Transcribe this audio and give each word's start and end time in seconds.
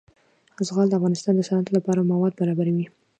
زغال 0.67 0.87
د 0.89 0.93
افغانستان 0.99 1.33
د 1.35 1.41
صنعت 1.47 1.67
لپاره 1.77 2.07
مواد 2.11 2.33
برابروي. 2.39 2.85